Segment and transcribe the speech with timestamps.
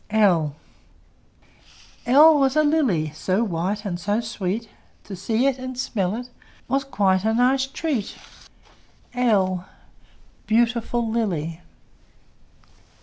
[0.09, 0.55] L
[2.07, 4.67] L was a lily, So white and so sweet!
[5.03, 6.31] To see it and smell it
[6.67, 8.15] Was quite a nice treat.
[9.13, 9.67] l!
[10.47, 11.61] Beautiful lily!